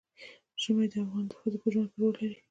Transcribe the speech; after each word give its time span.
ژمی 0.61 0.85
د 0.91 0.93
افغان 1.03 1.27
ښځو 1.39 1.57
په 1.61 1.67
ژوند 1.73 1.89
کې 1.91 1.97
رول 2.01 2.15
لري. 2.21 2.35